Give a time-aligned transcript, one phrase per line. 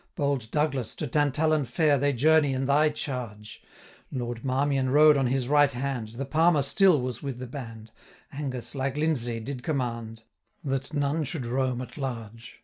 [0.15, 0.95] Bold Douglas!
[0.95, 3.61] to Tantallon fair They journey in thy charge:
[4.09, 7.91] 790 Lord Marmion rode on his right hand, The Palmer still was with the band;
[8.33, 10.23] Angus, like Lindesay, did command,
[10.63, 12.59] That none should roam at large.